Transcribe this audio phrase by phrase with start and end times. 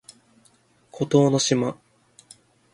[0.89, 1.77] 孤島の島